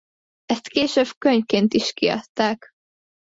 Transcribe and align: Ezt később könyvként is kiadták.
Ezt 0.45 0.67
később 0.67 1.07
könyvként 1.17 1.73
is 1.73 1.93
kiadták. 1.93 2.69